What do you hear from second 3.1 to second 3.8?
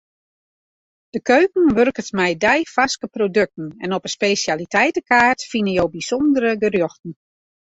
produkten